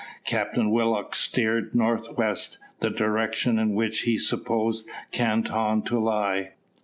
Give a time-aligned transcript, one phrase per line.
[0.25, 6.53] Captain Willock steered north west, the direction in which he supposed Canton to lie.